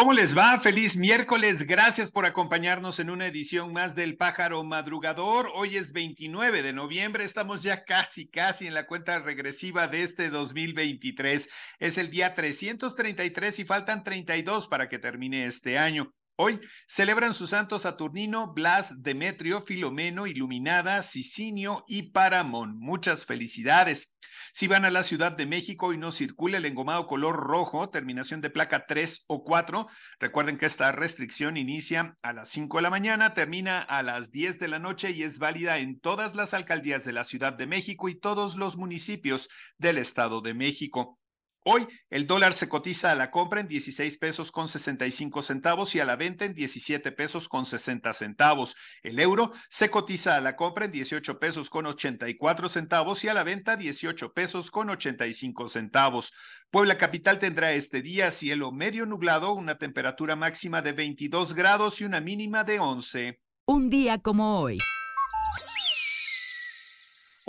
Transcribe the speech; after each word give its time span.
¿Cómo 0.00 0.14
les 0.14 0.34
va? 0.34 0.58
Feliz 0.58 0.96
miércoles. 0.96 1.66
Gracias 1.66 2.10
por 2.10 2.24
acompañarnos 2.24 2.98
en 3.00 3.10
una 3.10 3.26
edición 3.26 3.74
más 3.74 3.94
del 3.94 4.16
Pájaro 4.16 4.64
Madrugador. 4.64 5.50
Hoy 5.54 5.76
es 5.76 5.92
29 5.92 6.62
de 6.62 6.72
noviembre. 6.72 7.22
Estamos 7.22 7.62
ya 7.62 7.84
casi, 7.84 8.26
casi 8.26 8.66
en 8.66 8.72
la 8.72 8.86
cuenta 8.86 9.18
regresiva 9.18 9.88
de 9.88 10.02
este 10.02 10.30
2023. 10.30 11.50
Es 11.80 11.98
el 11.98 12.08
día 12.08 12.34
333 12.34 13.58
y 13.58 13.64
faltan 13.66 14.02
32 14.02 14.68
para 14.68 14.88
que 14.88 14.98
termine 14.98 15.44
este 15.44 15.76
año. 15.76 16.14
Hoy 16.42 16.58
celebran 16.88 17.34
sus 17.34 17.50
santos 17.50 17.82
Saturnino, 17.82 18.54
Blas, 18.54 19.02
Demetrio, 19.02 19.60
Filomeno, 19.60 20.26
Iluminada, 20.26 21.02
Sicinio 21.02 21.84
y 21.86 22.12
Paramón. 22.12 22.78
Muchas 22.78 23.26
felicidades. 23.26 24.16
Si 24.54 24.66
van 24.66 24.86
a 24.86 24.90
la 24.90 25.02
Ciudad 25.02 25.32
de 25.32 25.44
México 25.44 25.92
y 25.92 25.98
no 25.98 26.10
circula 26.10 26.56
el 26.56 26.64
engomado 26.64 27.06
color 27.06 27.36
rojo, 27.36 27.90
terminación 27.90 28.40
de 28.40 28.48
placa 28.48 28.86
3 28.86 29.26
o 29.26 29.44
4, 29.44 29.86
recuerden 30.18 30.56
que 30.56 30.64
esta 30.64 30.92
restricción 30.92 31.58
inicia 31.58 32.16
a 32.22 32.32
las 32.32 32.48
5 32.48 32.78
de 32.78 32.82
la 32.84 32.90
mañana, 32.90 33.34
termina 33.34 33.82
a 33.82 34.02
las 34.02 34.30
10 34.30 34.58
de 34.58 34.68
la 34.68 34.78
noche 34.78 35.10
y 35.10 35.24
es 35.24 35.40
válida 35.40 35.76
en 35.76 36.00
todas 36.00 36.34
las 36.34 36.54
alcaldías 36.54 37.04
de 37.04 37.12
la 37.12 37.24
Ciudad 37.24 37.52
de 37.52 37.66
México 37.66 38.08
y 38.08 38.18
todos 38.18 38.56
los 38.56 38.78
municipios 38.78 39.50
del 39.76 39.98
Estado 39.98 40.40
de 40.40 40.54
México. 40.54 41.19
Hoy 41.62 41.86
el 42.08 42.26
dólar 42.26 42.54
se 42.54 42.70
cotiza 42.70 43.12
a 43.12 43.14
la 43.14 43.30
compra 43.30 43.60
en 43.60 43.68
16 43.68 44.16
pesos 44.16 44.50
con 44.50 44.66
65 44.66 45.42
centavos 45.42 45.94
y 45.94 46.00
a 46.00 46.06
la 46.06 46.16
venta 46.16 46.46
en 46.46 46.54
17 46.54 47.12
pesos 47.12 47.48
con 47.48 47.66
60 47.66 48.14
centavos. 48.14 48.76
El 49.02 49.18
euro 49.20 49.52
se 49.68 49.90
cotiza 49.90 50.36
a 50.36 50.40
la 50.40 50.56
compra 50.56 50.86
en 50.86 50.92
18 50.92 51.38
pesos 51.38 51.68
con 51.68 51.84
84 51.84 52.68
centavos 52.70 53.22
y 53.24 53.28
a 53.28 53.34
la 53.34 53.44
venta 53.44 53.76
18 53.76 54.32
pesos 54.32 54.70
con 54.70 54.88
85 54.88 55.68
centavos. 55.68 56.32
Puebla 56.70 56.96
Capital 56.96 57.38
tendrá 57.38 57.72
este 57.72 58.00
día 58.00 58.30
cielo 58.30 58.72
medio 58.72 59.04
nublado, 59.04 59.52
una 59.52 59.76
temperatura 59.76 60.36
máxima 60.36 60.80
de 60.80 60.92
22 60.92 61.52
grados 61.52 62.00
y 62.00 62.04
una 62.04 62.22
mínima 62.22 62.64
de 62.64 62.78
11. 62.78 63.40
Un 63.66 63.90
día 63.90 64.18
como 64.18 64.60
hoy. 64.60 64.78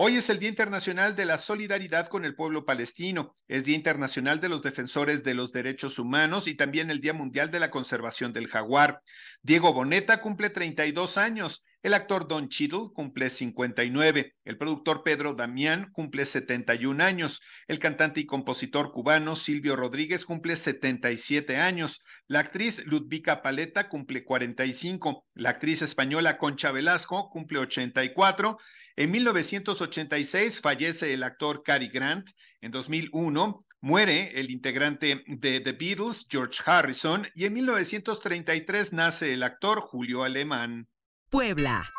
Hoy 0.04 0.16
es 0.16 0.32
el 0.32 0.40
Día 0.40 0.50
Internacional 0.50 1.16
de 1.16 1.26
la 1.26 1.38
Solidaridad 1.38 2.08
con 2.08 2.26
el 2.26 2.34
Pueblo 2.34 2.66
Palestino, 2.66 3.36
es 3.48 3.66
Día 3.66 3.76
Internacional 3.76 4.42
de 4.42 4.50
los 4.50 4.64
Defensores 4.64 5.24
de 5.24 5.36
los 5.36 5.52
Derechos 5.52 6.00
Humanos 6.00 6.48
y 6.48 6.56
también 6.56 6.90
el 6.90 7.02
Día 7.02 7.14
Mundial 7.14 7.52
de 7.52 7.60
la 7.60 7.70
Conservación 7.70 8.34
del 8.34 8.48
Jaguar. 8.48 9.04
Diego 9.44 9.74
Boneta 9.74 10.20
cumple 10.20 10.50
32 10.50 11.20
años, 11.20 11.64
el 11.84 11.94
actor 11.94 12.28
Don 12.28 12.50
Cheadle 12.50 12.90
cumple 12.94 13.30
59, 13.30 14.36
el 14.46 14.58
productor 14.58 15.04
Pedro 15.04 15.34
Damián 15.34 15.90
cumple 15.92 16.26
71 16.26 17.04
años, 17.04 17.42
el 17.68 17.80
cantante 17.80 18.20
y 18.20 18.26
compositor 18.26 18.92
cubano 18.92 19.36
Silvio 19.36 19.76
Rodríguez 19.76 20.26
cumple 20.26 20.56
77 20.56 21.58
años, 21.58 22.02
la 22.28 22.40
actriz 22.40 22.86
Ludvika 22.86 23.42
Paleta 23.42 23.90
cumple 23.90 24.24
45, 24.24 25.26
la 25.36 25.50
actriz 25.50 25.82
española 25.82 26.38
Concha 26.38 26.72
Velasco 26.72 27.30
cumple 27.30 27.60
84, 27.60 28.58
en 28.98 29.10
1986 29.10 30.60
fallece 30.62 31.14
el 31.14 31.24
actor 31.24 31.64
Cary 31.64 31.88
Grant. 31.88 32.30
En 32.60 32.72
2001 32.72 33.66
muere 33.80 34.40
el 34.40 34.52
integrante 34.52 35.24
de 35.28 35.60
The 35.60 35.72
Beatles, 35.72 36.28
George 36.30 36.62
Harrison. 36.66 37.28
Y 37.34 37.46
en 37.46 37.54
1933 37.54 38.94
nace 38.94 39.34
el 39.34 39.44
actor 39.44 39.80
Julio 39.80 40.24
Alemán. 40.24 40.88
Puebla. 41.32 41.90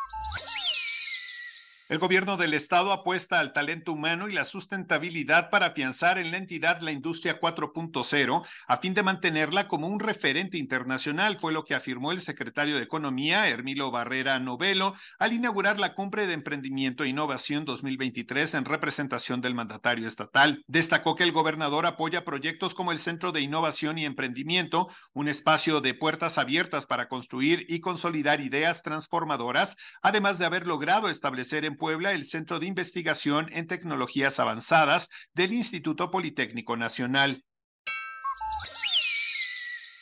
El 1.92 1.98
gobierno 1.98 2.38
del 2.38 2.54
estado 2.54 2.90
apuesta 2.90 3.38
al 3.38 3.52
talento 3.52 3.92
humano 3.92 4.26
y 4.26 4.32
la 4.32 4.46
sustentabilidad 4.46 5.50
para 5.50 5.66
afianzar 5.66 6.16
en 6.16 6.30
la 6.30 6.38
entidad 6.38 6.80
la 6.80 6.90
industria 6.90 7.38
4.0 7.38 8.46
a 8.66 8.76
fin 8.78 8.94
de 8.94 9.02
mantenerla 9.02 9.68
como 9.68 9.88
un 9.88 10.00
referente 10.00 10.56
internacional, 10.56 11.36
fue 11.38 11.52
lo 11.52 11.66
que 11.66 11.74
afirmó 11.74 12.10
el 12.10 12.20
secretario 12.20 12.76
de 12.76 12.82
Economía, 12.82 13.46
Hermilo 13.46 13.90
Barrera 13.90 14.38
Novelo, 14.38 14.94
al 15.18 15.34
inaugurar 15.34 15.78
la 15.78 15.92
cumbre 15.92 16.26
de 16.26 16.32
emprendimiento 16.32 17.04
e 17.04 17.08
innovación 17.08 17.66
2023 17.66 18.54
en 18.54 18.64
representación 18.64 19.42
del 19.42 19.54
mandatario 19.54 20.08
estatal. 20.08 20.64
Destacó 20.68 21.14
que 21.14 21.24
el 21.24 21.32
gobernador 21.32 21.84
apoya 21.84 22.24
proyectos 22.24 22.72
como 22.72 22.92
el 22.92 22.98
Centro 23.00 23.32
de 23.32 23.42
Innovación 23.42 23.98
y 23.98 24.06
Emprendimiento, 24.06 24.88
un 25.12 25.28
espacio 25.28 25.82
de 25.82 25.92
puertas 25.92 26.38
abiertas 26.38 26.86
para 26.86 27.08
construir 27.08 27.66
y 27.68 27.80
consolidar 27.80 28.40
ideas 28.40 28.82
transformadoras, 28.82 29.76
además 30.00 30.38
de 30.38 30.46
haber 30.46 30.66
logrado 30.66 31.10
establecer 31.10 31.66
en 31.66 31.81
Puebla 31.82 32.12
el 32.12 32.24
Centro 32.24 32.60
de 32.60 32.66
Investigación 32.66 33.48
en 33.50 33.66
Tecnologías 33.66 34.38
Avanzadas 34.38 35.08
del 35.34 35.52
Instituto 35.52 36.12
Politécnico 36.12 36.76
Nacional. 36.76 37.44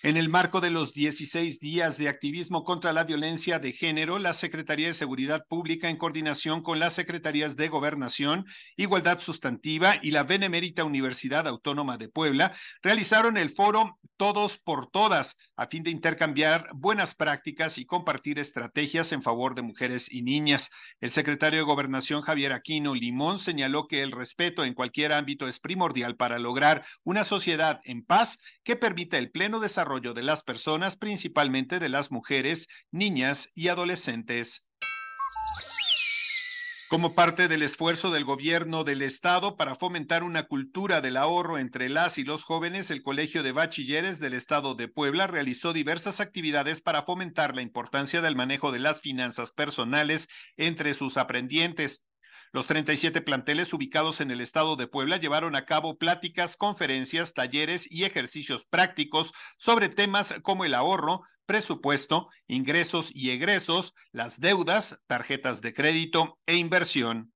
En 0.03 0.17
el 0.17 0.31
marco 0.31 0.63
de 0.63 0.71
los 0.71 0.95
16 0.95 1.61
días 1.61 1.99
de 1.99 2.09
activismo 2.09 2.65
contra 2.65 2.95
la 2.95 3.05
violencia 3.05 3.59
de 3.59 3.73
género, 3.73 4.19
la 4.19 4.33
Secretaría 4.33 4.87
de 4.87 4.95
Seguridad 4.95 5.45
Pública, 5.47 5.91
en 5.91 5.99
coordinación 5.99 6.63
con 6.63 6.79
las 6.79 6.95
Secretarías 6.95 7.55
de 7.55 7.69
Gobernación, 7.69 8.47
Igualdad 8.79 9.21
Sustantiva 9.21 9.97
y 10.01 10.13
la 10.13 10.23
Benemérita 10.23 10.85
Universidad 10.85 11.47
Autónoma 11.47 11.99
de 11.99 12.09
Puebla, 12.09 12.55
realizaron 12.83 13.37
el 13.37 13.51
foro 13.51 13.99
Todos 14.17 14.57
por 14.57 14.91
Todas, 14.91 15.37
a 15.55 15.67
fin 15.67 15.83
de 15.83 15.91
intercambiar 15.91 16.71
buenas 16.73 17.15
prácticas 17.15 17.77
y 17.77 17.85
compartir 17.85 18.39
estrategias 18.39 19.13
en 19.13 19.21
favor 19.21 19.55
de 19.55 19.61
mujeres 19.61 20.11
y 20.11 20.23
niñas. 20.23 20.71
El 21.03 21.11
secretario 21.11 21.59
de 21.59 21.67
Gobernación, 21.67 22.23
Javier 22.23 22.55
Aquino 22.55 22.95
Limón, 22.95 23.39
señaló 23.39 23.87
que 23.87 24.01
el 24.01 24.13
respeto 24.13 24.65
en 24.65 24.73
cualquier 24.73 25.13
ámbito 25.13 25.47
es 25.47 25.61
primordial 25.61 26.17
para 26.17 26.39
lograr 26.39 26.87
una 27.05 27.25
sociedad 27.25 27.81
en 27.85 28.03
paz 28.03 28.39
que 28.65 28.77
permita 28.77 29.19
el 29.19 29.31
pleno 29.31 29.61
desarrollo 29.61 29.90
de 29.99 30.23
las 30.23 30.45
personas, 30.45 30.97
principalmente 30.97 31.81
de 31.81 31.89
las 31.89 32.13
mujeres, 32.13 32.69
niñas 32.93 33.51
y 33.55 33.67
adolescentes. 33.69 34.69
Como 36.89 37.17
parte 37.17 37.49
del 37.49 37.63
esfuerzo 37.63 38.13
del 38.13 38.25
gobierno 38.25 38.85
del 38.85 39.03
estado 39.03 39.57
para 39.57 39.75
fomentar 39.75 40.23
una 40.23 40.45
cultura 40.45 41.01
del 41.01 41.17
ahorro 41.17 41.59
entre 41.59 41.89
las 41.89 42.19
y 42.19 42.25
los 42.25 42.45
jóvenes, 42.45 42.93
el 42.93 43.03
Colegio 43.03 43.43
de 43.43 43.51
Bachilleres 43.51 44.21
del 44.21 44.35
estado 44.35 44.77
de 44.77 44.87
Puebla 44.87 45.27
realizó 45.27 45.73
diversas 45.73 46.21
actividades 46.21 46.81
para 46.81 47.03
fomentar 47.03 47.57
la 47.57 47.63
importancia 47.63 48.21
del 48.23 48.37
manejo 48.37 48.71
de 48.71 48.79
las 48.79 49.01
finanzas 49.01 49.51
personales 49.51 50.29
entre 50.57 50.95
sus 50.95 51.17
aprendientes. 51.17 52.05
Los 52.53 52.67
37 52.67 53.21
planteles 53.21 53.73
ubicados 53.73 54.21
en 54.21 54.33
el 54.33 54.41
estado 54.41 54.75
de 54.75 54.89
Puebla 54.89 55.19
llevaron 55.19 55.55
a 55.55 55.67
cabo 55.67 55.99
pláticas, 55.99 56.57
conferencias, 56.57 57.33
talleres 57.33 57.87
y 57.89 58.05
ejercicios 58.05 58.67
prácticos 58.67 59.33
sobre 59.57 59.89
temas 59.89 60.35
como 60.43 60.65
el 60.65 60.75
ahorro, 60.75 61.23
presupuesto, 61.47 62.29
ingresos 62.49 63.13
y 63.15 63.31
egresos, 63.31 63.95
las 64.11 64.41
deudas, 64.41 64.99
tarjetas 65.07 65.61
de 65.61 65.75
crédito 65.75 66.39
e 66.47 66.57
inversión 66.57 67.33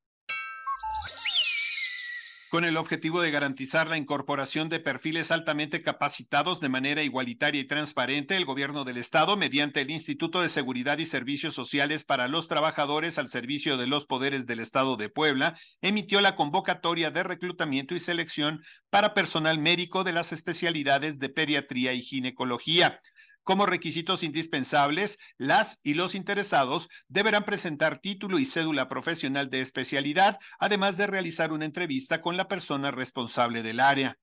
con 2.54 2.64
el 2.64 2.76
objetivo 2.76 3.20
de 3.20 3.32
garantizar 3.32 3.88
la 3.88 3.98
incorporación 3.98 4.68
de 4.68 4.78
perfiles 4.78 5.32
altamente 5.32 5.82
capacitados 5.82 6.60
de 6.60 6.68
manera 6.68 7.02
igualitaria 7.02 7.60
y 7.60 7.66
transparente, 7.66 8.36
el 8.36 8.44
gobierno 8.44 8.84
del 8.84 8.96
estado, 8.96 9.36
mediante 9.36 9.80
el 9.80 9.90
Instituto 9.90 10.40
de 10.40 10.48
Seguridad 10.48 10.98
y 10.98 11.04
Servicios 11.04 11.52
Sociales 11.52 12.04
para 12.04 12.28
los 12.28 12.46
Trabajadores 12.46 13.18
al 13.18 13.26
servicio 13.26 13.76
de 13.76 13.88
los 13.88 14.06
poderes 14.06 14.46
del 14.46 14.60
estado 14.60 14.96
de 14.96 15.08
Puebla, 15.08 15.58
emitió 15.82 16.20
la 16.20 16.36
convocatoria 16.36 17.10
de 17.10 17.24
reclutamiento 17.24 17.96
y 17.96 17.98
selección 17.98 18.62
para 18.88 19.14
personal 19.14 19.58
médico 19.58 20.04
de 20.04 20.12
las 20.12 20.32
especialidades 20.32 21.18
de 21.18 21.30
pediatría 21.30 21.92
y 21.92 22.02
ginecología. 22.02 23.00
Como 23.44 23.66
requisitos 23.66 24.22
indispensables, 24.22 25.18
las 25.36 25.78
y 25.84 25.92
los 25.92 26.14
interesados 26.14 26.88
deberán 27.08 27.44
presentar 27.44 27.98
título 27.98 28.38
y 28.38 28.46
cédula 28.46 28.88
profesional 28.88 29.50
de 29.50 29.60
especialidad, 29.60 30.38
además 30.58 30.96
de 30.96 31.06
realizar 31.06 31.52
una 31.52 31.66
entrevista 31.66 32.22
con 32.22 32.38
la 32.38 32.48
persona 32.48 32.90
responsable 32.90 33.62
del 33.62 33.80
área. 33.80 34.18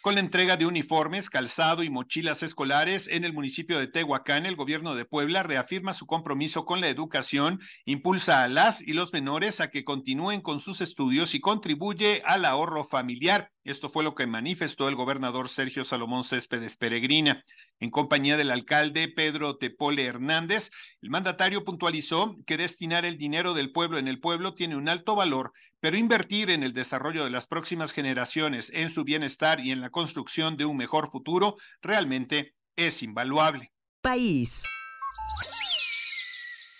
Con 0.00 0.14
la 0.14 0.20
entrega 0.20 0.56
de 0.56 0.66
uniformes, 0.66 1.28
calzado 1.28 1.82
y 1.82 1.90
mochilas 1.90 2.44
escolares 2.44 3.08
en 3.08 3.24
el 3.24 3.32
municipio 3.32 3.80
de 3.80 3.88
Tehuacán, 3.88 4.46
el 4.46 4.54
gobierno 4.54 4.94
de 4.94 5.04
Puebla 5.04 5.42
reafirma 5.42 5.92
su 5.92 6.06
compromiso 6.06 6.64
con 6.64 6.80
la 6.80 6.88
educación, 6.88 7.58
impulsa 7.84 8.44
a 8.44 8.48
las 8.48 8.80
y 8.80 8.92
los 8.92 9.12
menores 9.12 9.60
a 9.60 9.70
que 9.70 9.82
continúen 9.82 10.40
con 10.40 10.60
sus 10.60 10.80
estudios 10.80 11.34
y 11.34 11.40
contribuye 11.40 12.22
al 12.24 12.44
ahorro 12.44 12.84
familiar. 12.84 13.50
Esto 13.66 13.88
fue 13.88 14.04
lo 14.04 14.14
que 14.14 14.28
manifestó 14.28 14.88
el 14.88 14.94
gobernador 14.94 15.48
Sergio 15.48 15.82
Salomón 15.82 16.22
Céspedes 16.22 16.76
Peregrina. 16.76 17.42
En 17.80 17.90
compañía 17.90 18.36
del 18.36 18.52
alcalde 18.52 19.08
Pedro 19.08 19.56
Tepole 19.56 20.04
Hernández, 20.04 20.70
el 21.02 21.10
mandatario 21.10 21.64
puntualizó 21.64 22.36
que 22.46 22.56
destinar 22.56 23.04
el 23.04 23.18
dinero 23.18 23.54
del 23.54 23.72
pueblo 23.72 23.98
en 23.98 24.06
el 24.06 24.20
pueblo 24.20 24.54
tiene 24.54 24.76
un 24.76 24.88
alto 24.88 25.16
valor, 25.16 25.52
pero 25.80 25.96
invertir 25.96 26.50
en 26.50 26.62
el 26.62 26.74
desarrollo 26.74 27.24
de 27.24 27.30
las 27.30 27.48
próximas 27.48 27.90
generaciones, 27.90 28.70
en 28.72 28.88
su 28.88 29.02
bienestar 29.02 29.58
y 29.58 29.72
en 29.72 29.80
la 29.80 29.90
construcción 29.90 30.56
de 30.56 30.64
un 30.64 30.76
mejor 30.76 31.10
futuro 31.10 31.56
realmente 31.82 32.54
es 32.76 33.02
invaluable. 33.02 33.72
País. 34.00 34.62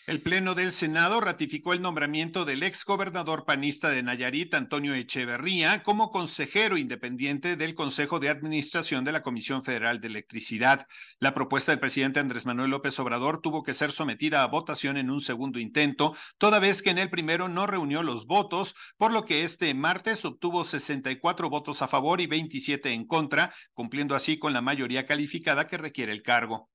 El 0.07 0.23
Pleno 0.23 0.55
del 0.55 0.71
Senado 0.71 1.21
ratificó 1.21 1.73
el 1.73 1.83
nombramiento 1.83 2.45
del 2.45 2.63
ex 2.63 2.85
gobernador 2.85 3.45
panista 3.45 3.91
de 3.91 4.05
Nayarit, 4.05 4.55
Antonio 4.55 4.95
Echeverría, 4.95 5.83
como 5.83 6.13
consejero 6.13 6.77
independiente 6.77 7.57
del 7.57 7.75
Consejo 7.75 8.21
de 8.21 8.29
Administración 8.29 9.03
de 9.03 9.11
la 9.11 9.25
Comisión 9.25 9.65
Federal 9.65 10.01
de 10.01 10.07
Electricidad. 10.07 10.87
La 11.19 11.35
propuesta 11.35 11.73
del 11.73 11.81
presidente 11.81 12.21
Andrés 12.21 12.47
Manuel 12.47 12.71
López 12.71 12.97
Obrador 13.01 13.41
tuvo 13.41 13.65
que 13.65 13.75
ser 13.75 13.91
sometida 13.91 14.45
a 14.45 14.47
votación 14.47 14.97
en 14.97 15.11
un 15.11 15.21
segundo 15.21 15.59
intento, 15.59 16.15
toda 16.39 16.61
vez 16.61 16.83
que 16.83 16.91
en 16.91 16.99
el 16.99 17.11
primero 17.11 17.49
no 17.49 17.67
reunió 17.67 18.05
los 18.05 18.27
votos, 18.27 18.77
por 18.99 19.11
lo 19.11 19.25
que 19.25 19.43
este 19.43 19.75
martes 19.75 20.25
obtuvo 20.25 20.63
64 20.63 21.51
votos 21.51 21.83
a 21.83 21.89
favor 21.89 22.21
y 22.21 22.29
27 22.29 22.93
en 22.93 23.09
contra, 23.09 23.53
cumpliendo 23.73 24.15
así 24.15 24.39
con 24.39 24.53
la 24.53 24.61
mayoría 24.61 25.05
calificada 25.05 25.67
que 25.67 25.79
requiere 25.79 26.13
el 26.13 26.23
cargo. 26.23 26.71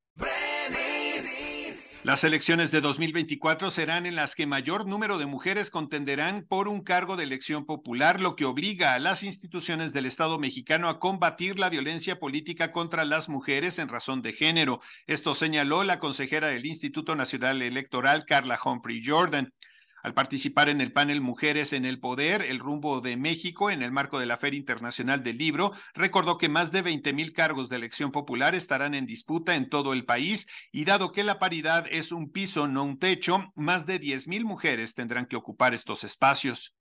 Las 2.03 2.23
elecciones 2.23 2.71
de 2.71 2.81
2024 2.81 3.69
serán 3.69 4.07
en 4.07 4.15
las 4.15 4.33
que 4.33 4.47
mayor 4.47 4.87
número 4.87 5.19
de 5.19 5.27
mujeres 5.27 5.69
contenderán 5.69 6.47
por 6.49 6.67
un 6.67 6.81
cargo 6.81 7.15
de 7.15 7.25
elección 7.25 7.67
popular, 7.67 8.19
lo 8.19 8.35
que 8.35 8.45
obliga 8.45 8.95
a 8.95 8.99
las 8.99 9.21
instituciones 9.21 9.93
del 9.93 10.07
Estado 10.07 10.39
mexicano 10.39 10.89
a 10.89 10.99
combatir 10.99 11.59
la 11.59 11.69
violencia 11.69 12.17
política 12.17 12.71
contra 12.71 13.05
las 13.05 13.29
mujeres 13.29 13.77
en 13.77 13.87
razón 13.87 14.23
de 14.23 14.33
género. 14.33 14.81
Esto 15.05 15.35
señaló 15.35 15.83
la 15.83 15.99
consejera 15.99 16.47
del 16.47 16.65
Instituto 16.65 17.15
Nacional 17.15 17.61
Electoral, 17.61 18.25
Carla 18.25 18.59
Humphrey 18.65 19.05
Jordan. 19.05 19.53
Al 20.03 20.13
participar 20.13 20.69
en 20.69 20.81
el 20.81 20.91
panel 20.91 21.21
Mujeres 21.21 21.73
en 21.73 21.85
el 21.85 21.99
Poder, 21.99 22.41
el 22.41 22.59
rumbo 22.59 23.01
de 23.01 23.17
México 23.17 23.69
en 23.69 23.81
el 23.81 23.91
marco 23.91 24.19
de 24.19 24.25
la 24.25 24.37
Feria 24.37 24.57
Internacional 24.57 25.23
del 25.23 25.37
Libro, 25.37 25.71
recordó 25.93 26.37
que 26.37 26.49
más 26.49 26.71
de 26.71 26.81
20 26.81 27.13
mil 27.13 27.33
cargos 27.33 27.69
de 27.69 27.75
elección 27.75 28.11
popular 28.11 28.55
estarán 28.55 28.93
en 28.93 29.05
disputa 29.05 29.55
en 29.55 29.69
todo 29.69 29.93
el 29.93 30.05
país 30.05 30.47
y 30.71 30.85
dado 30.85 31.11
que 31.11 31.23
la 31.23 31.39
paridad 31.39 31.85
es 31.89 32.11
un 32.11 32.31
piso, 32.31 32.67
no 32.67 32.83
un 32.83 32.97
techo, 32.97 33.51
más 33.55 33.85
de 33.85 33.99
10 33.99 34.27
mil 34.27 34.45
mujeres 34.45 34.93
tendrán 34.95 35.25
que 35.25 35.35
ocupar 35.35 35.73
estos 35.73 36.03
espacios. 36.03 36.75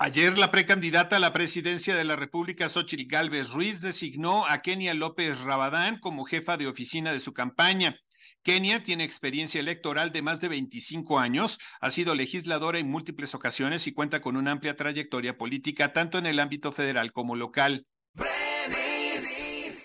Ayer 0.00 0.36
la 0.36 0.50
precandidata 0.50 1.16
a 1.16 1.20
la 1.20 1.32
presidencia 1.32 1.94
de 1.94 2.04
la 2.04 2.16
República, 2.16 2.68
Xochitl 2.68 3.06
Gálvez 3.06 3.52
Ruiz, 3.52 3.80
designó 3.80 4.44
a 4.44 4.60
Kenia 4.60 4.92
López 4.92 5.40
Rabadán 5.40 5.98
como 6.00 6.24
jefa 6.24 6.56
de 6.56 6.66
oficina 6.66 7.12
de 7.12 7.20
su 7.20 7.32
campaña. 7.32 7.96
Kenia 8.42 8.82
tiene 8.82 9.04
experiencia 9.04 9.60
electoral 9.60 10.12
de 10.12 10.22
más 10.22 10.40
de 10.40 10.48
25 10.48 11.18
años, 11.18 11.58
ha 11.80 11.90
sido 11.90 12.14
legisladora 12.14 12.78
en 12.78 12.90
múltiples 12.90 13.34
ocasiones 13.34 13.86
y 13.86 13.92
cuenta 13.92 14.20
con 14.20 14.36
una 14.36 14.52
amplia 14.52 14.76
trayectoria 14.76 15.36
política 15.36 15.92
tanto 15.92 16.18
en 16.18 16.26
el 16.26 16.40
ámbito 16.40 16.72
federal 16.72 17.12
como 17.12 17.36
local. 17.36 17.86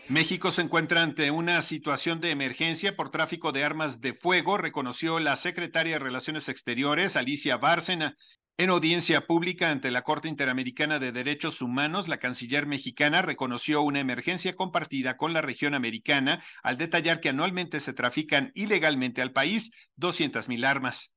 México 0.09 0.51
se 0.51 0.63
encuentra 0.63 1.03
ante 1.03 1.29
una 1.29 1.61
situación 1.61 2.19
de 2.19 2.31
emergencia 2.31 2.95
por 2.95 3.11
tráfico 3.11 3.51
de 3.51 3.63
armas 3.63 4.01
de 4.01 4.13
fuego, 4.13 4.57
reconoció 4.57 5.19
la 5.19 5.35
secretaria 5.35 5.93
de 5.93 5.99
Relaciones 5.99 6.49
Exteriores, 6.49 7.15
Alicia 7.15 7.57
Bárcena. 7.57 8.15
En 8.59 8.71
audiencia 8.71 9.25
pública 9.25 9.71
ante 9.71 9.89
la 9.89 10.01
Corte 10.01 10.27
Interamericana 10.27 10.99
de 10.99 11.13
Derechos 11.13 11.61
Humanos, 11.61 12.09
la 12.09 12.17
canciller 12.17 12.65
mexicana 12.65 13.21
reconoció 13.21 13.81
una 13.81 14.01
emergencia 14.01 14.53
compartida 14.53 15.15
con 15.15 15.31
la 15.31 15.41
región 15.41 15.73
americana 15.73 16.43
al 16.61 16.77
detallar 16.77 17.21
que 17.21 17.29
anualmente 17.29 17.79
se 17.79 17.93
trafican 17.93 18.51
ilegalmente 18.55 19.21
al 19.21 19.31
país 19.31 19.71
200.000 19.95 20.65
armas. 20.65 21.15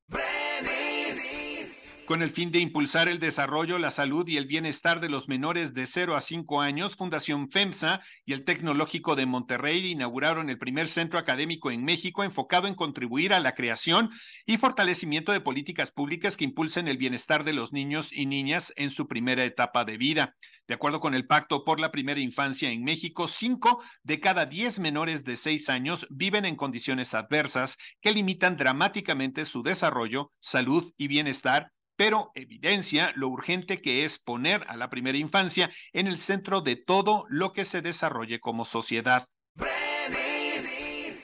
Con 2.13 2.21
el 2.21 2.31
fin 2.31 2.53
de 2.53 2.59
impulsar 2.59 3.09
el 3.09 3.19
desarrollo, 3.19 3.79
la 3.79 3.91
salud 3.91 4.29
y 4.29 4.37
el 4.37 4.45
bienestar 4.45 5.01
de 5.01 5.09
los 5.09 5.31
menores 5.31 5.73
de 5.73 5.87
0 5.87 6.15
a 6.15 6.21
5 6.21 6.61
años, 6.61 6.95
Fundación 6.95 7.51
FEMSA 7.51 8.03
y 8.27 8.35
el 8.35 8.45
Tecnológico 8.45 9.17
de 9.17 9.25
Monterrey 9.25 9.91
inauguraron 9.91 10.51
el 10.51 10.59
primer 10.59 10.89
centro 10.89 11.19
académico 11.19 11.71
en 11.71 11.87
México 11.87 12.23
enfocado 12.23 12.69
en 12.69 12.75
contribuir 12.75 13.33
a 13.33 13.41
la 13.41 13.55
creación 13.55 14.11
y 14.45 14.59
fortalecimiento 14.59 15.33
de 15.33 15.41
políticas 15.41 15.91
públicas 15.91 16.37
que 16.37 16.45
impulsen 16.45 16.87
el 16.87 16.99
bienestar 16.99 17.45
de 17.45 17.55
los 17.55 17.73
niños 17.73 18.13
y 18.13 18.27
niñas 18.27 18.75
en 18.77 18.91
su 18.91 19.09
primera 19.09 19.47
etapa 19.47 19.87
de 19.87 19.97
vida. 19.97 20.37
De 20.69 20.75
acuerdo 20.75 21.01
con 21.01 21.15
el 21.15 21.27
Pacto 21.27 21.65
por 21.65 21.81
la 21.81 21.93
Primera 21.93 22.21
Infancia 22.21 22.71
en 22.71 22.85
México, 22.85 23.27
5 23.27 23.83
de 24.03 24.21
cada 24.21 24.45
10 24.45 24.81
menores 24.81 25.25
de 25.25 25.37
6 25.37 25.71
años 25.71 26.07
viven 26.11 26.45
en 26.45 26.57
condiciones 26.57 27.15
adversas 27.15 27.79
que 28.03 28.13
limitan 28.13 28.59
dramáticamente 28.59 29.47
su 29.47 29.63
desarrollo, 29.63 30.31
salud 30.41 30.93
y 30.99 31.09
bienestar 31.09 31.73
pero 32.03 32.33
evidencia 32.35 33.13
lo 33.15 33.29
urgente 33.29 33.81
que 33.81 34.05
es 34.05 34.19
poner 34.19 34.65
a 34.67 34.77
la 34.77 34.91
primera 34.91 35.19
infancia 35.19 35.71
en 35.93 36.09
el 36.09 36.19
centro 36.19 36.61
de 36.61 36.75
todo 36.75 37.27
lo 37.29 37.53
que 37.53 37.65
se 37.65 37.81
desarrolle 37.81 38.41
como 38.41 38.65
sociedad. 38.65 39.29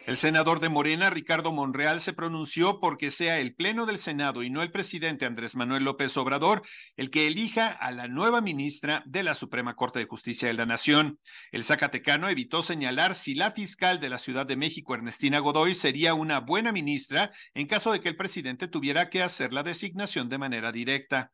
El 0.09 0.17
senador 0.17 0.59
de 0.59 0.71
Morena, 0.71 1.11
Ricardo 1.11 1.53
Monreal, 1.53 2.01
se 2.01 2.15
pronunció 2.15 2.81
porque 2.81 3.11
sea 3.11 3.41
el 3.41 3.55
Pleno 3.55 3.85
del 3.85 3.99
Senado 3.99 4.43
y 4.43 4.49
no 4.49 4.63
el 4.63 4.73
presidente 4.73 5.27
Andrés 5.27 5.55
Manuel 5.55 5.85
López 5.85 6.17
Obrador 6.17 6.63
el 6.97 7.11
que 7.11 7.27
elija 7.27 7.69
a 7.69 7.91
la 7.91 8.09
nueva 8.09 8.41
ministra 8.41 9.03
de 9.05 9.23
la 9.23 9.35
Suprema 9.35 9.77
Corte 9.77 9.99
de 9.99 10.07
Justicia 10.07 10.49
de 10.49 10.55
la 10.55 10.65
Nación. 10.65 11.21
El 11.53 11.63
Zacatecano 11.63 12.31
evitó 12.31 12.63
señalar 12.63 13.15
si 13.15 13.35
la 13.35 13.51
fiscal 13.51 14.01
de 14.01 14.09
la 14.09 14.17
Ciudad 14.17 14.47
de 14.47 14.57
México, 14.57 14.95
Ernestina 14.95 15.41
Godoy, 15.41 15.75
sería 15.75 16.15
una 16.15 16.41
buena 16.41 16.73
ministra 16.73 17.31
en 17.53 17.67
caso 17.67 17.93
de 17.93 18.01
que 18.01 18.09
el 18.09 18.17
presidente 18.17 18.67
tuviera 18.67 19.11
que 19.11 19.23
hacer 19.23 19.53
la 19.53 19.63
designación 19.63 20.31
de 20.31 20.39
manera 20.39 20.73
directa. 20.73 21.33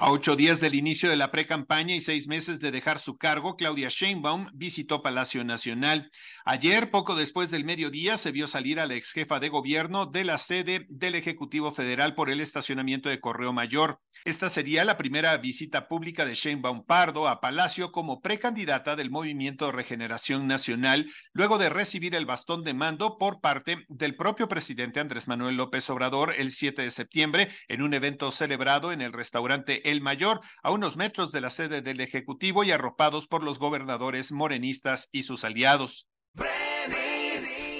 A 0.00 0.12
ocho 0.12 0.36
días 0.36 0.60
del 0.60 0.76
inicio 0.76 1.10
de 1.10 1.16
la 1.16 1.32
pre-campaña 1.32 1.92
y 1.92 1.98
seis 1.98 2.28
meses 2.28 2.60
de 2.60 2.70
dejar 2.70 3.00
su 3.00 3.18
cargo, 3.18 3.56
Claudia 3.56 3.88
Sheinbaum 3.88 4.46
visitó 4.54 5.02
Palacio 5.02 5.42
Nacional. 5.42 6.12
Ayer, 6.44 6.92
poco 6.92 7.16
después 7.16 7.50
del 7.50 7.64
mediodía, 7.64 8.16
se 8.16 8.30
vio 8.30 8.46
salir 8.46 8.78
a 8.78 8.86
la 8.86 8.94
ex 8.94 9.10
jefa 9.10 9.40
de 9.40 9.48
gobierno 9.48 10.06
de 10.06 10.22
la 10.22 10.38
sede 10.38 10.86
del 10.88 11.16
Ejecutivo 11.16 11.72
Federal 11.72 12.14
por 12.14 12.30
el 12.30 12.40
estacionamiento 12.40 13.08
de 13.08 13.18
Correo 13.18 13.52
Mayor. 13.52 14.00
Esta 14.24 14.50
sería 14.50 14.84
la 14.84 14.96
primera 14.96 15.36
visita 15.36 15.88
pública 15.88 16.24
de 16.24 16.34
Sheinbaum 16.34 16.84
Pardo 16.84 17.28
a 17.28 17.40
Palacio 17.40 17.90
como 17.90 18.20
precandidata 18.20 18.94
del 18.94 19.10
Movimiento 19.10 19.72
Regeneración 19.72 20.46
Nacional, 20.46 21.06
luego 21.32 21.58
de 21.58 21.70
recibir 21.70 22.14
el 22.14 22.26
bastón 22.26 22.62
de 22.62 22.74
mando 22.74 23.16
por 23.18 23.40
parte 23.40 23.84
del 23.88 24.16
propio 24.16 24.48
presidente 24.48 25.00
Andrés 25.00 25.28
Manuel 25.28 25.56
López 25.56 25.88
Obrador 25.90 26.34
el 26.36 26.50
7 26.50 26.82
de 26.82 26.90
septiembre 26.90 27.48
en 27.68 27.82
un 27.82 27.94
evento 27.94 28.30
celebrado 28.30 28.92
en 28.92 29.00
el 29.02 29.12
restaurante 29.12 29.87
el 29.90 30.00
Mayor, 30.00 30.40
a 30.62 30.70
unos 30.70 30.96
metros 30.96 31.32
de 31.32 31.40
la 31.40 31.50
sede 31.50 31.82
del 31.82 32.00
Ejecutivo 32.00 32.64
y 32.64 32.70
arropados 32.70 33.26
por 33.26 33.42
los 33.42 33.58
gobernadores 33.58 34.32
morenistas 34.32 35.08
y 35.12 35.22
sus 35.22 35.44
aliados. 35.44 36.08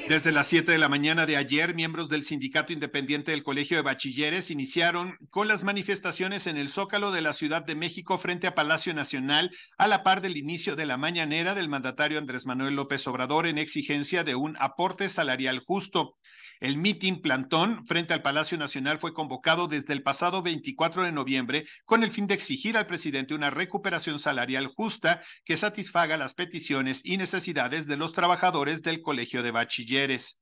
Desde 0.09 0.33
las 0.33 0.47
7 0.47 0.73
de 0.73 0.79
la 0.79 0.89
mañana 0.89 1.27
de 1.27 1.37
ayer, 1.37 1.75
miembros 1.75 2.09
del 2.09 2.23
Sindicato 2.23 2.73
Independiente 2.73 3.33
del 3.33 3.43
Colegio 3.43 3.77
de 3.77 3.83
Bachilleres 3.83 4.51
iniciaron 4.51 5.19
con 5.29 5.49
las 5.49 5.65
manifestaciones 5.65 6.47
en 6.47 6.57
el 6.57 6.71
Zócalo 6.71 7.13
de 7.13 7.21
la 7.21 7.35
Ciudad 7.35 7.63
de 7.63 7.75
México 7.75 8.17
frente 8.17 8.47
a 8.47 8.55
Palacio 8.55 8.95
Nacional, 8.95 9.51
a 9.77 9.87
la 9.87 10.03
par 10.03 10.23
del 10.23 10.39
inicio 10.39 10.77
de 10.77 10.87
la 10.87 10.97
mañanera 10.97 11.55
del 11.55 11.69
mandatario 11.69 12.19
Andrés 12.19 12.47
Manuel 12.47 12.75
López 12.75 13.07
Obrador 13.07 13.47
en 13.47 13.59
exigencia 13.59 14.25
de 14.25 14.35
un 14.35 14.57
aporte 14.61 15.11
salarial 15.11 15.59
justo. 15.59 16.17
El 16.61 16.77
mitin 16.77 17.21
plantón 17.21 17.87
frente 17.87 18.15
al 18.15 18.23
Palacio 18.23 18.59
Nacional 18.59 18.99
fue 18.99 19.13
convocado 19.13 19.69
desde 19.69 19.93
el 19.93 20.03
pasado 20.03 20.43
24 20.43 21.05
de 21.05 21.13
noviembre 21.13 21.67
con 21.85 22.03
el 22.03 22.11
fin 22.11 22.27
de 22.27 22.35
exigir 22.35 22.77
al 22.77 22.87
presidente 22.87 23.35
una 23.35 23.51
recuperación 23.51 24.19
salarial 24.19 24.67
justa 24.67 25.21
que 25.45 25.57
satisfaga 25.57 26.17
las 26.17 26.35
peticiones 26.35 27.01
y 27.05 27.17
necesidades 27.17 27.87
de 27.87 27.97
los 27.97 28.13
trabajadores 28.13 28.83
del 28.83 29.03
Colegio 29.03 29.43
de 29.43 29.53
Bachilleres. 29.53 30.39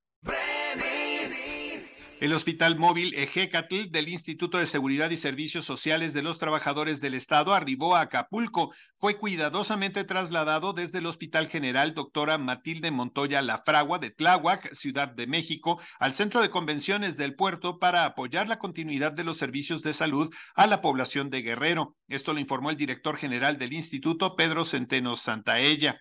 El 2.18 2.32
Hospital 2.32 2.78
Móvil 2.78 3.14
Ejecatl 3.14 3.90
del 3.90 4.08
Instituto 4.08 4.56
de 4.56 4.66
Seguridad 4.66 5.10
y 5.10 5.18
Servicios 5.18 5.66
Sociales 5.66 6.14
de 6.14 6.22
los 6.22 6.38
Trabajadores 6.38 7.02
del 7.02 7.12
Estado 7.12 7.52
arribó 7.52 7.94
a 7.94 8.00
Acapulco. 8.00 8.72
Fue 8.98 9.18
cuidadosamente 9.18 10.02
trasladado 10.02 10.72
desde 10.72 10.98
el 10.98 11.06
Hospital 11.06 11.48
General 11.48 11.92
Doctora 11.92 12.38
Matilde 12.38 12.90
Montoya 12.90 13.42
Lafragua 13.42 13.98
de 13.98 14.10
Tláhuac, 14.10 14.72
Ciudad 14.72 15.08
de 15.08 15.26
México, 15.26 15.78
al 15.98 16.14
Centro 16.14 16.40
de 16.40 16.48
Convenciones 16.48 17.18
del 17.18 17.34
Puerto 17.34 17.78
para 17.78 18.06
apoyar 18.06 18.48
la 18.48 18.58
continuidad 18.58 19.12
de 19.12 19.24
los 19.24 19.36
servicios 19.36 19.82
de 19.82 19.92
salud 19.92 20.34
a 20.54 20.66
la 20.66 20.80
población 20.80 21.28
de 21.28 21.42
Guerrero. 21.42 21.96
Esto 22.08 22.32
lo 22.32 22.40
informó 22.40 22.70
el 22.70 22.76
director 22.78 23.18
general 23.18 23.58
del 23.58 23.74
instituto, 23.74 24.36
Pedro 24.36 24.64
Centeno 24.64 25.16
Santaella. 25.16 26.00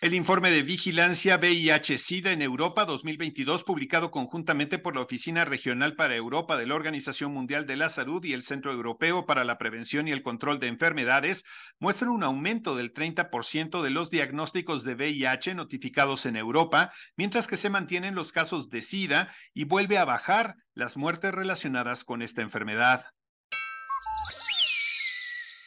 El 0.00 0.14
informe 0.14 0.52
de 0.52 0.62
vigilancia 0.62 1.38
VIH-Sida 1.38 2.30
en 2.30 2.40
Europa 2.40 2.84
2022, 2.84 3.64
publicado 3.64 4.12
conjuntamente 4.12 4.78
por 4.78 4.94
la 4.94 5.00
Oficina 5.00 5.44
Regional 5.44 5.96
para 5.96 6.14
Europa 6.14 6.56
de 6.56 6.66
la 6.66 6.76
Organización 6.76 7.32
Mundial 7.32 7.66
de 7.66 7.74
la 7.74 7.88
Salud 7.88 8.24
y 8.24 8.32
el 8.32 8.42
Centro 8.42 8.70
Europeo 8.70 9.26
para 9.26 9.42
la 9.42 9.58
Prevención 9.58 10.06
y 10.06 10.12
el 10.12 10.22
Control 10.22 10.60
de 10.60 10.68
Enfermedades, 10.68 11.44
muestra 11.80 12.12
un 12.12 12.22
aumento 12.22 12.76
del 12.76 12.92
30% 12.92 13.82
de 13.82 13.90
los 13.90 14.08
diagnósticos 14.08 14.84
de 14.84 14.94
VIH 14.94 15.56
notificados 15.56 16.26
en 16.26 16.36
Europa, 16.36 16.92
mientras 17.16 17.48
que 17.48 17.56
se 17.56 17.68
mantienen 17.68 18.14
los 18.14 18.30
casos 18.30 18.68
de 18.68 18.82
SIDA 18.82 19.34
y 19.52 19.64
vuelve 19.64 19.98
a 19.98 20.04
bajar 20.04 20.54
las 20.74 20.96
muertes 20.96 21.34
relacionadas 21.34 22.04
con 22.04 22.22
esta 22.22 22.42
enfermedad. 22.42 23.04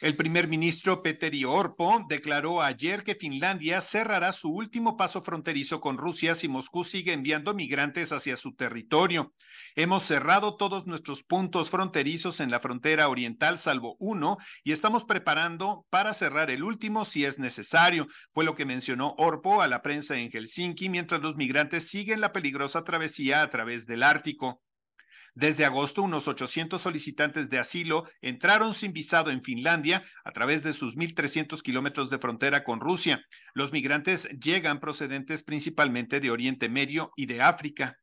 El 0.02 0.16
primer 0.16 0.48
ministro 0.48 1.00
Petteri 1.00 1.44
Orpo 1.44 2.04
declaró 2.08 2.60
ayer 2.60 3.04
que 3.04 3.14
Finlandia 3.14 3.80
cerrará 3.80 4.32
su 4.32 4.50
último 4.50 4.96
paso 4.96 5.22
fronterizo 5.22 5.80
con 5.80 5.96
Rusia 5.96 6.34
si 6.34 6.48
Moscú 6.48 6.82
sigue 6.82 7.12
enviando 7.12 7.54
migrantes 7.54 8.10
hacia 8.10 8.34
su 8.34 8.52
territorio. 8.52 9.32
Hemos 9.76 10.02
cerrado 10.02 10.56
todos 10.56 10.88
nuestros 10.88 11.22
puntos 11.22 11.70
fronterizos 11.70 12.40
en 12.40 12.50
la 12.50 12.58
frontera 12.58 13.08
oriental, 13.08 13.58
salvo 13.58 13.94
uno, 14.00 14.38
y 14.64 14.72
estamos 14.72 15.04
preparando 15.04 15.86
para 15.88 16.14
cerrar 16.14 16.50
el 16.50 16.64
último 16.64 17.04
si 17.04 17.24
es 17.24 17.38
necesario, 17.38 18.08
fue 18.32 18.44
lo 18.44 18.56
que 18.56 18.66
mencionó 18.66 19.14
Orpo 19.18 19.62
a 19.62 19.68
la 19.68 19.82
prensa 19.82 20.18
en 20.18 20.32
Helsinki 20.32 20.88
mientras 20.88 21.22
los 21.22 21.36
migrantes 21.36 21.86
siguen 21.86 22.20
la 22.20 22.32
peligrosa 22.32 22.82
travesía 22.82 23.42
a 23.42 23.48
través 23.48 23.86
del 23.86 24.02
Ártico. 24.02 24.62
Desde 25.34 25.64
agosto, 25.64 26.02
unos 26.02 26.28
800 26.28 26.80
solicitantes 26.80 27.48
de 27.48 27.58
asilo 27.58 28.04
entraron 28.20 28.74
sin 28.74 28.92
visado 28.92 29.30
en 29.30 29.42
Finlandia 29.42 30.02
a 30.24 30.32
través 30.32 30.62
de 30.62 30.74
sus 30.74 30.96
1.300 30.96 31.62
kilómetros 31.62 32.10
de 32.10 32.18
frontera 32.18 32.64
con 32.64 32.80
Rusia. 32.80 33.24
Los 33.54 33.72
migrantes 33.72 34.28
llegan 34.38 34.78
procedentes 34.78 35.42
principalmente 35.42 36.20
de 36.20 36.30
Oriente 36.30 36.68
Medio 36.68 37.12
y 37.16 37.26
de 37.26 37.40
África. 37.40 37.98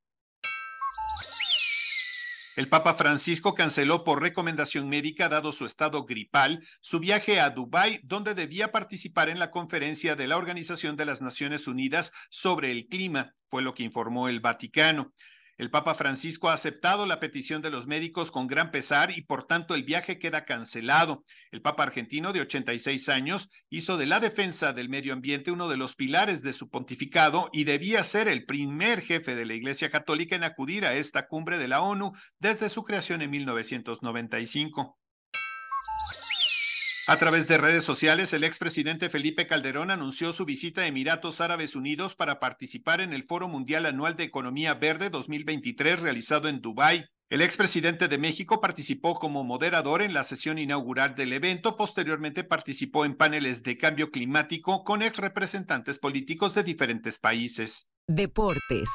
El 2.56 2.68
Papa 2.68 2.96
Francisco 2.96 3.54
canceló 3.54 4.04
por 4.04 4.22
recomendación 4.22 4.90
médica, 4.90 5.30
dado 5.30 5.52
su 5.52 5.66
estado 5.66 6.06
gripal, 6.06 6.62
su 6.82 7.00
viaje 7.00 7.40
a 7.40 7.52
Dubái, 7.52 8.02
donde 8.04 8.34
debía 8.34 8.72
participar 8.72 9.30
en 9.30 9.40
la 9.40 9.52
conferencia 9.52 10.16
de 10.16 10.28
la 10.28 10.36
Organización 10.36 10.98
de 10.98 11.06
las 11.06 11.22
Naciones 11.22 11.68
Unidas 11.68 12.12
sobre 12.30 12.72
el 12.72 12.88
clima, 12.88 13.34
fue 13.48 13.62
lo 13.62 13.74
que 13.74 13.84
informó 13.84 14.28
el 14.28 14.42
Vaticano. 14.42 15.14
El 15.60 15.70
Papa 15.70 15.94
Francisco 15.94 16.48
ha 16.48 16.54
aceptado 16.54 17.06
la 17.06 17.20
petición 17.20 17.62
de 17.62 17.70
los 17.70 17.86
médicos 17.86 18.32
con 18.32 18.48
gran 18.48 18.72
pesar 18.72 19.12
y 19.12 19.24
por 19.24 19.44
tanto 19.44 19.76
el 19.76 19.84
viaje 19.84 20.18
queda 20.18 20.46
cancelado. 20.46 21.26
El 21.52 21.62
Papa 21.62 21.84
argentino 21.84 22.32
de 22.32 22.40
86 22.40 23.10
años 23.10 23.50
hizo 23.70 23.98
de 23.98 24.06
la 24.06 24.22
defensa 24.22 24.72
del 24.72 24.88
medio 24.88 25.12
ambiente 25.12 25.52
uno 25.52 25.68
de 25.68 25.76
los 25.76 25.98
pilares 25.98 26.44
de 26.44 26.54
su 26.54 26.70
pontificado 26.70 27.50
y 27.52 27.66
debía 27.66 28.04
ser 28.04 28.30
el 28.30 28.46
primer 28.46 29.02
jefe 29.02 29.36
de 29.36 29.46
la 29.46 29.54
Iglesia 29.54 29.90
Católica 29.90 30.38
en 30.38 30.46
acudir 30.46 30.86
a 30.86 30.96
esta 30.96 31.28
cumbre 31.28 31.58
de 31.58 31.68
la 31.68 31.82
ONU 31.82 32.14
desde 32.40 32.70
su 32.70 32.84
creación 32.84 33.22
en 33.22 33.32
1995. 33.32 34.98
A 37.10 37.18
través 37.18 37.48
de 37.48 37.58
redes 37.58 37.84
sociales, 37.84 38.34
el 38.34 38.44
expresidente 38.44 39.10
Felipe 39.10 39.48
Calderón 39.48 39.90
anunció 39.90 40.32
su 40.32 40.46
visita 40.46 40.82
a 40.82 40.86
Emiratos 40.86 41.42
Árabes 41.42 41.76
Unidos 41.76 42.14
para 42.14 42.40
participar 42.40 43.02
en 43.02 43.14
el 43.14 43.24
Foro 43.24 43.48
Mundial 43.48 43.88
Anual 43.88 44.16
de 44.16 44.26
Economía 44.26 44.76
Verde 44.76 45.10
2023 45.10 46.02
realizado 46.02 46.50
en 46.50 46.62
Dubái. 46.62 47.06
El 47.28 47.42
expresidente 47.42 48.10
de 48.10 48.20
México 48.20 48.62
participó 48.62 49.16
como 49.16 49.44
moderador 49.44 50.04
en 50.04 50.14
la 50.14 50.24
sesión 50.24 50.60
inaugural 50.60 51.16
del 51.16 51.34
evento. 51.34 51.78
Posteriormente 51.78 52.44
participó 52.44 53.06
en 53.06 53.16
paneles 53.16 53.64
de 53.64 53.80
cambio 53.80 54.12
climático 54.12 54.84
con 54.84 55.02
ex 55.02 55.18
representantes 55.18 55.98
políticos 55.98 56.54
de 56.54 56.62
diferentes 56.62 57.18
países. 57.18 57.88
Deportes. 58.06 58.88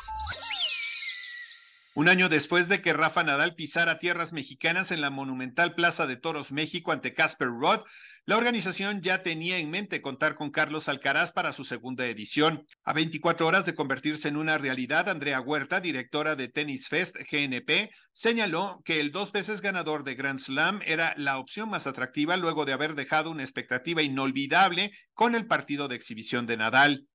Un 1.96 2.08
año 2.08 2.28
después 2.28 2.68
de 2.68 2.82
que 2.82 2.92
Rafa 2.92 3.22
Nadal 3.22 3.54
pisara 3.54 4.00
tierras 4.00 4.32
mexicanas 4.32 4.90
en 4.90 5.00
la 5.00 5.10
monumental 5.10 5.76
Plaza 5.76 6.08
de 6.08 6.16
Toros 6.16 6.50
México 6.50 6.90
ante 6.90 7.14
Casper 7.14 7.46
Roth, 7.46 7.86
la 8.26 8.36
organización 8.36 9.00
ya 9.00 9.22
tenía 9.22 9.58
en 9.58 9.70
mente 9.70 10.02
contar 10.02 10.34
con 10.34 10.50
Carlos 10.50 10.88
Alcaraz 10.88 11.30
para 11.30 11.52
su 11.52 11.62
segunda 11.62 12.04
edición. 12.06 12.66
A 12.82 12.94
24 12.94 13.46
horas 13.46 13.64
de 13.64 13.76
convertirse 13.76 14.26
en 14.26 14.36
una 14.36 14.58
realidad, 14.58 15.08
Andrea 15.08 15.40
Huerta, 15.40 15.78
directora 15.78 16.34
de 16.34 16.48
Tennis 16.48 16.88
Fest 16.88 17.16
GNP, 17.30 17.90
señaló 18.12 18.80
que 18.84 18.98
el 18.98 19.12
dos 19.12 19.30
veces 19.30 19.60
ganador 19.60 20.02
de 20.02 20.16
Grand 20.16 20.40
Slam 20.40 20.80
era 20.84 21.14
la 21.16 21.38
opción 21.38 21.70
más 21.70 21.86
atractiva 21.86 22.36
luego 22.36 22.64
de 22.64 22.72
haber 22.72 22.96
dejado 22.96 23.30
una 23.30 23.44
expectativa 23.44 24.02
inolvidable 24.02 24.90
con 25.12 25.36
el 25.36 25.46
partido 25.46 25.86
de 25.86 25.94
exhibición 25.94 26.48
de 26.48 26.56
Nadal. 26.56 27.06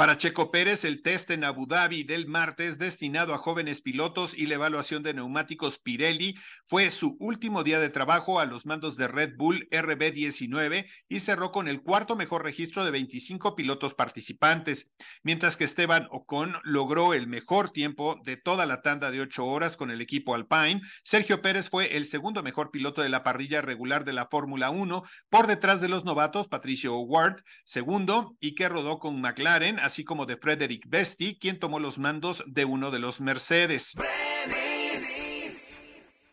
Para 0.00 0.16
Checo 0.16 0.50
Pérez, 0.50 0.86
el 0.86 1.02
test 1.02 1.30
en 1.30 1.44
Abu 1.44 1.66
Dhabi 1.66 2.04
del 2.04 2.26
martes 2.26 2.78
destinado 2.78 3.34
a 3.34 3.36
jóvenes 3.36 3.82
pilotos 3.82 4.32
y 4.32 4.46
la 4.46 4.54
evaluación 4.54 5.02
de 5.02 5.12
neumáticos 5.12 5.78
Pirelli 5.78 6.38
fue 6.64 6.88
su 6.88 7.18
último 7.20 7.64
día 7.64 7.78
de 7.78 7.90
trabajo 7.90 8.40
a 8.40 8.46
los 8.46 8.64
mandos 8.64 8.96
de 8.96 9.08
Red 9.08 9.34
Bull 9.36 9.68
RB19 9.70 10.86
y 11.06 11.20
cerró 11.20 11.52
con 11.52 11.68
el 11.68 11.82
cuarto 11.82 12.16
mejor 12.16 12.44
registro 12.44 12.86
de 12.86 12.92
25 12.92 13.54
pilotos 13.54 13.92
participantes, 13.92 14.90
mientras 15.22 15.58
que 15.58 15.64
Esteban 15.64 16.08
Ocon 16.10 16.54
logró 16.62 17.12
el 17.12 17.26
mejor 17.26 17.68
tiempo 17.68 18.18
de 18.24 18.38
toda 18.38 18.64
la 18.64 18.80
tanda 18.80 19.10
de 19.10 19.20
ocho 19.20 19.44
horas 19.44 19.76
con 19.76 19.90
el 19.90 20.00
equipo 20.00 20.34
Alpine. 20.34 20.80
Sergio 21.02 21.42
Pérez 21.42 21.68
fue 21.68 21.98
el 21.98 22.06
segundo 22.06 22.42
mejor 22.42 22.70
piloto 22.70 23.02
de 23.02 23.10
la 23.10 23.22
parrilla 23.22 23.60
regular 23.60 24.06
de 24.06 24.14
la 24.14 24.24
Fórmula 24.24 24.70
1 24.70 25.02
por 25.28 25.46
detrás 25.46 25.82
de 25.82 25.88
los 25.88 26.06
novatos 26.06 26.48
Patricio 26.48 26.98
Ward, 27.00 27.42
segundo, 27.64 28.38
y 28.40 28.54
que 28.54 28.70
rodó 28.70 28.98
con 28.98 29.20
McLaren 29.20 29.78
así 29.90 30.04
como 30.04 30.24
de 30.24 30.36
Frederick 30.36 30.88
Besti, 30.88 31.36
quien 31.36 31.58
tomó 31.58 31.80
los 31.80 31.98
mandos 31.98 32.44
de 32.46 32.64
uno 32.64 32.92
de 32.92 33.00
los 33.00 33.20
Mercedes. 33.20 33.96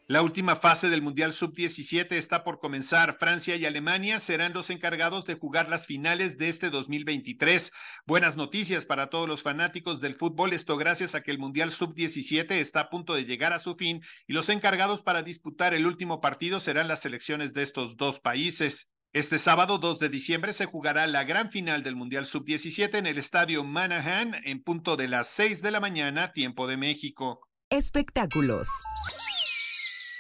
La 0.06 0.22
última 0.22 0.56
fase 0.56 0.90
del 0.90 1.02
Mundial 1.02 1.34
Sub-17 1.34 2.14
está 2.14 2.44
por 2.44 2.60
comenzar. 2.60 3.18
Francia 3.20 3.56
y 3.56 3.66
Alemania 3.66 4.20
serán 4.20 4.54
los 4.54 4.70
encargados 4.70 5.26
de 5.26 5.34
jugar 5.34 5.70
las 5.70 5.88
finales 5.88 6.38
de 6.38 6.48
este 6.48 6.70
2023. 6.70 7.74
Buenas 8.06 8.38
noticias 8.38 8.86
para 8.86 9.08
todos 9.10 9.28
los 9.28 9.42
fanáticos 9.42 10.00
del 10.00 10.14
fútbol. 10.14 10.54
Esto 10.54 10.78
gracias 10.78 11.16
a 11.16 11.24
que 11.24 11.32
el 11.32 11.40
Mundial 11.40 11.72
Sub-17 11.72 12.52
está 12.52 12.82
a 12.82 12.90
punto 12.90 13.16
de 13.16 13.26
llegar 13.26 13.54
a 13.54 13.60
su 13.60 13.76
fin 13.76 14.02
y 14.28 14.34
los 14.34 14.50
encargados 14.50 15.02
para 15.02 15.24
disputar 15.24 15.74
el 15.74 15.88
último 15.88 16.22
partido 16.22 16.60
serán 16.60 16.88
las 16.88 17.02
selecciones 17.02 17.54
de 17.54 17.64
estos 17.64 17.98
dos 17.98 18.20
países. 18.20 18.92
Este 19.14 19.40
sábado 19.40 19.78
2 19.78 20.00
de 20.00 20.10
diciembre 20.10 20.52
se 20.52 20.66
jugará 20.66 21.08
la 21.08 21.24
gran 21.24 21.50
final 21.50 21.82
del 21.82 21.96
Mundial 21.96 22.26
Sub-17 22.26 22.96
en 22.96 23.08
el 23.08 23.18
Estadio 23.18 23.64
Manahan 23.64 24.36
en 24.44 24.62
punto 24.62 24.98
de 24.98 25.08
las 25.08 25.28
6 25.28 25.62
de 25.62 25.72
la 25.72 25.80
mañana, 25.80 26.34
tiempo 26.34 26.68
de 26.68 26.76
México. 26.76 27.48
Espectáculos. 27.70 28.68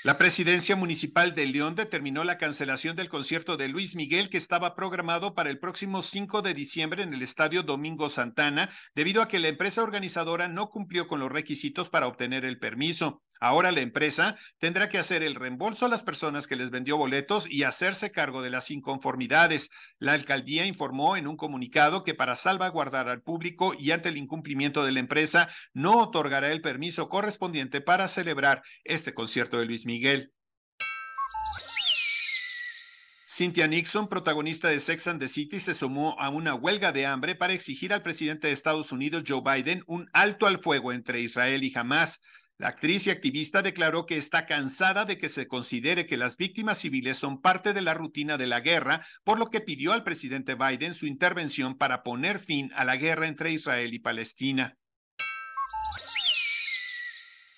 La 0.06 0.18
presidencia 0.18 0.78
municipal 0.78 1.36
de 1.36 1.46
León 1.48 1.76
determinó 1.76 2.24
la 2.24 2.38
cancelación 2.38 2.96
del 2.96 3.10
concierto 3.10 3.58
de 3.58 3.68
Luis 3.68 3.94
Miguel 3.94 4.30
que 4.30 4.38
estaba 4.38 4.74
programado 4.74 5.36
para 5.36 5.50
el 5.50 5.60
próximo 5.60 6.02
5 6.02 6.42
de 6.42 6.54
diciembre 6.54 7.04
en 7.04 7.14
el 7.14 7.22
Estadio 7.22 7.64
Domingo 7.64 8.10
Santana, 8.10 8.70
debido 8.96 9.22
a 9.22 9.28
que 9.28 9.40
la 9.40 9.50
empresa 9.50 9.84
organizadora 9.84 10.48
no 10.48 10.70
cumplió 10.70 11.08
con 11.08 11.20
los 11.20 11.30
requisitos 11.30 11.90
para 11.90 12.08
obtener 12.08 12.46
el 12.46 12.58
permiso. 12.58 13.22
Ahora 13.40 13.72
la 13.72 13.82
empresa 13.82 14.36
tendrá 14.60 14.90
que 14.90 14.98
hacer 14.98 15.24
el 15.24 15.36
reembolso 15.36 15.86
a 15.86 15.90
las 15.90 16.04
personas 16.04 16.48
que 16.48 16.56
les 16.56 16.72
vendió 16.72 16.98
boletos 16.98 17.50
y 17.50 17.64
hacerse 17.64 18.12
cargo 18.12 18.42
de 18.42 18.50
las 18.50 18.72
inconformidades. 18.72 19.70
La 20.00 20.14
alcaldía 20.14 20.66
informó 20.66 21.18
en 21.18 21.28
un 21.28 21.38
comunicado 21.38 22.04
que 22.04 22.14
para 22.16 22.36
salvaguardar 22.36 23.10
al 23.10 23.22
público 23.22 23.74
y 23.78 23.92
ante 23.92 24.10
el 24.10 24.18
incumplimiento 24.18 24.84
de 24.86 24.92
la 24.92 25.00
empresa 25.00 25.50
no 25.74 26.00
otorgará 26.00 26.52
el 26.52 26.62
permiso 26.62 27.10
correspondiente 27.10 27.82
para 27.82 28.08
celebrar 28.08 28.62
este 28.84 29.14
concierto 29.14 29.60
de 29.60 29.66
Luis 29.66 29.86
Miguel. 29.86 30.34
Cynthia 33.38 33.68
Nixon, 33.68 34.08
protagonista 34.08 34.68
de 34.70 34.80
Sex 34.80 35.06
and 35.08 35.20
the 35.20 35.28
City, 35.28 35.60
se 35.60 35.76
sumó 35.76 36.16
a 36.18 36.30
una 36.30 36.56
huelga 36.56 36.92
de 36.92 37.06
hambre 37.06 37.36
para 37.36 37.54
exigir 37.54 37.94
al 37.94 38.02
presidente 38.02 38.48
de 38.48 38.54
Estados 38.54 38.92
Unidos, 38.92 39.26
Joe 39.28 39.44
Biden, 39.44 39.84
un 39.86 40.10
alto 40.14 40.48
al 40.48 40.58
fuego 40.58 40.92
entre 40.92 41.22
Israel 41.22 41.64
y 41.64 41.72
Hamas. 41.76 42.20
La 42.60 42.70
actriz 42.70 43.06
y 43.06 43.12
activista 43.12 43.62
declaró 43.62 44.08
que 44.08 44.18
está 44.18 44.48
cansada 44.48 45.06
de 45.06 45.20
que 45.20 45.30
se 45.30 45.48
considere 45.48 46.08
que 46.08 46.18
las 46.18 46.38
víctimas 46.38 46.80
civiles 46.80 47.16
son 47.18 47.40
parte 47.40 47.72
de 47.72 47.82
la 47.82 47.94
rutina 47.94 48.36
de 48.36 48.48
la 48.48 48.62
guerra, 48.62 49.06
por 49.24 49.38
lo 49.38 49.52
que 49.52 49.62
pidió 49.62 49.94
al 49.94 50.04
presidente 50.04 50.56
Biden 50.56 50.96
su 50.96 51.06
intervención 51.06 51.78
para 51.78 52.02
poner 52.02 52.40
fin 52.40 52.72
a 52.74 52.84
la 52.84 52.96
guerra 52.96 53.28
entre 53.28 53.52
Israel 53.52 53.94
y 53.94 54.00
Palestina. 54.00 54.76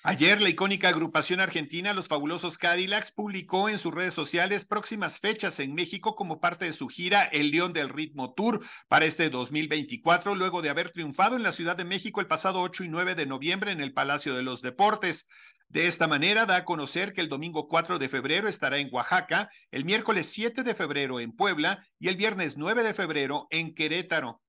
Ayer 0.09 0.41
la 0.41 0.49
icónica 0.49 0.89
agrupación 0.89 1.39
argentina 1.39 1.93
Los 1.93 2.07
Fabulosos 2.07 2.57
Cadillacs 2.57 3.11
publicó 3.11 3.69
en 3.69 3.77
sus 3.77 3.93
redes 3.93 4.15
sociales 4.15 4.65
próximas 4.65 5.19
fechas 5.19 5.59
en 5.59 5.75
México 5.75 6.15
como 6.15 6.39
parte 6.39 6.65
de 6.65 6.73
su 6.73 6.87
gira 6.87 7.25
El 7.25 7.51
León 7.51 7.73
del 7.73 7.89
Ritmo 7.89 8.33
Tour 8.33 8.65
para 8.87 9.05
este 9.05 9.29
2024, 9.29 10.33
luego 10.33 10.63
de 10.63 10.71
haber 10.71 10.89
triunfado 10.89 11.35
en 11.35 11.43
la 11.43 11.51
Ciudad 11.51 11.77
de 11.77 11.85
México 11.85 12.21
el 12.21 12.25
pasado 12.25 12.59
8 12.61 12.85
y 12.85 12.89
9 12.89 13.13
de 13.13 13.27
noviembre 13.27 13.71
en 13.71 13.81
el 13.81 13.93
Palacio 13.93 14.33
de 14.33 14.41
los 14.41 14.63
Deportes. 14.63 15.27
De 15.67 15.85
esta 15.85 16.07
manera 16.07 16.47
da 16.47 16.55
a 16.55 16.65
conocer 16.65 17.13
que 17.13 17.21
el 17.21 17.29
domingo 17.29 17.67
4 17.67 17.99
de 17.99 18.09
febrero 18.09 18.47
estará 18.47 18.79
en 18.79 18.89
Oaxaca, 18.91 19.47
el 19.69 19.85
miércoles 19.85 20.25
7 20.31 20.63
de 20.63 20.73
febrero 20.73 21.19
en 21.19 21.33
Puebla 21.33 21.85
y 21.99 22.07
el 22.07 22.15
viernes 22.15 22.57
9 22.57 22.81
de 22.81 22.95
febrero 22.95 23.45
en 23.51 23.75
Querétaro. 23.75 24.41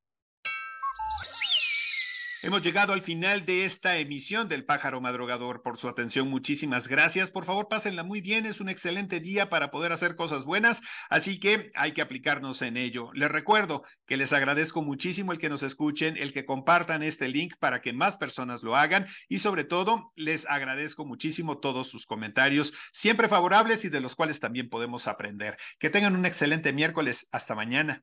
Hemos 2.43 2.63
llegado 2.63 2.95
al 2.95 3.03
final 3.03 3.45
de 3.45 3.67
esta 3.67 3.99
emisión 3.99 4.49
del 4.49 4.65
Pájaro 4.65 5.03
Madrugador. 5.03 5.61
Por 5.61 5.77
su 5.77 5.89
atención, 5.89 6.27
muchísimas 6.29 6.89
gracias. 6.89 7.31
Por 7.31 7.45
favor, 7.45 7.69
pásenla 7.69 8.03
muy 8.03 8.23
bien. 8.23 8.47
Es 8.47 8.63
un 8.63 8.71
excelente 8.71 9.21
día 9.21 9.51
para 9.51 9.71
poder 9.71 9.93
hacer 9.93 10.17
cosas 10.17 10.47
buenas, 10.47 10.81
así 11.11 11.39
que 11.39 11.71
hay 11.75 11.93
que 11.93 12.01
aplicarnos 12.01 12.63
en 12.63 12.79
ello. 12.79 13.11
Les 13.13 13.31
recuerdo 13.31 13.85
que 14.07 14.17
les 14.17 14.33
agradezco 14.33 14.81
muchísimo 14.81 15.33
el 15.33 15.39
que 15.39 15.51
nos 15.51 15.63
escuchen, 15.63 16.17
el 16.17 16.33
que 16.33 16.47
compartan 16.47 17.03
este 17.03 17.29
link 17.29 17.57
para 17.59 17.83
que 17.83 17.93
más 17.93 18.17
personas 18.17 18.63
lo 18.63 18.75
hagan 18.75 19.07
y 19.29 19.37
sobre 19.39 19.65
todo 19.65 20.11
les 20.17 20.47
agradezco 20.47 21.05
muchísimo 21.05 21.59
todos 21.59 21.89
sus 21.89 22.07
comentarios, 22.07 22.73
siempre 22.91 23.29
favorables 23.29 23.85
y 23.85 23.91
de 23.91 24.01
los 24.01 24.17
cuales 24.17 24.41
también 24.41 24.71
podemos 24.71 25.09
aprender. 25.09 25.59
Que 25.79 25.91
tengan 25.91 26.17
un 26.17 26.25
excelente 26.25 26.73
miércoles. 26.73 27.29
Hasta 27.33 27.55
mañana. 27.55 28.03